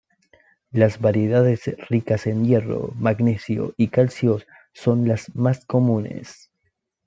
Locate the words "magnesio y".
2.95-3.89